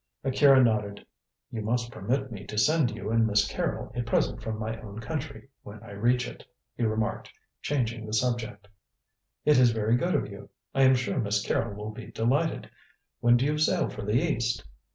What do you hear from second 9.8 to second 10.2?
good